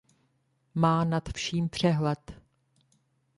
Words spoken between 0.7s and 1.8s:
Má nad vším